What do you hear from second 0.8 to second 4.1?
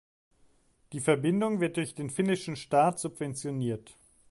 Die Verbindung wird durch den finnischen Staat subventioniert.